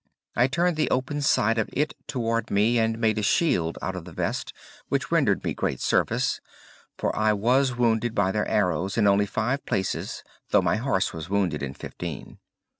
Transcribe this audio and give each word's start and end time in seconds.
I 0.35 0.47
turned 0.47 0.77
the 0.77 0.89
open 0.89 1.21
side 1.21 1.59
of 1.59 1.69
it 1.71 1.93
towards 2.07 2.49
me 2.49 2.79
and 2.79 2.97
made 2.97 3.19
a 3.19 3.21
shield 3.21 3.77
out 3.83 3.95
of 3.95 4.03
the 4.05 4.11
vest 4.11 4.51
which 4.89 5.11
rendered 5.11 5.43
me 5.43 5.53
great 5.53 5.79
service, 5.79 6.41
for 6.97 7.15
I 7.15 7.33
was 7.33 7.75
wounded 7.77 8.15
by 8.15 8.31
their 8.31 8.47
arrows 8.47 8.97
in 8.97 9.05
only 9.05 9.27
five 9.27 9.63
places 9.63 10.23
though 10.49 10.63
my 10.63 10.77
horse 10.77 11.13
was 11.13 11.29
wounded 11.29 11.61
in 11.61 11.75
fifteen. 11.75 12.39